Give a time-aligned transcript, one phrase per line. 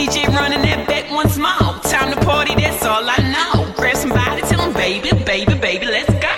[0.00, 1.76] DJ running that back once more.
[1.84, 3.70] Time to party, that's all I know.
[3.76, 6.30] Grab somebody, tell them, baby, baby, baby, let's go.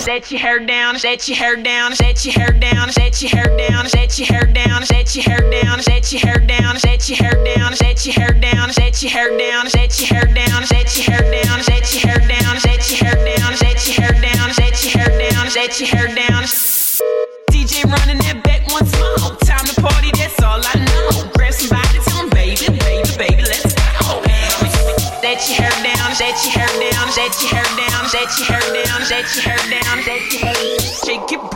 [0.00, 3.56] Set your hair down, set your hair down, set your hair down, set your hair
[3.56, 7.16] down, set your hair down, set your hair down, set your hair down, set your
[7.16, 10.98] hair down, set your hair down, set your hair down, set your hair down, set
[10.98, 14.52] your hair down, set your hair down, set your hair down, set your hair down,
[14.52, 16.29] set your hair down, set your hair down.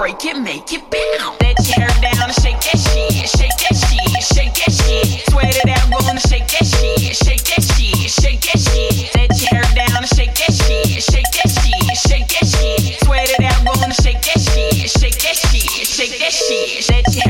[0.05, 1.39] Break it, make it bounce.
[1.39, 4.03] Set your hair down, shake that shit, shake that shit,
[14.84, 17.23] that shit, shake that shit, shake that shit.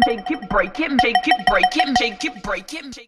[0.09, 2.91] shake it, break him, shake it, break him, shake it, break him.